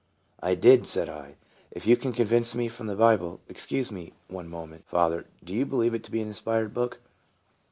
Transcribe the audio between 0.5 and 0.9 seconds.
did,"